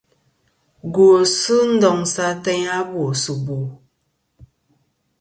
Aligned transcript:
Gwosɨ 0.93 1.55
ndoŋsɨ 1.73 2.21
ateyn 2.31 2.65
a 2.77 2.77
bòsɨ 2.91 3.33
bò. 3.45 3.57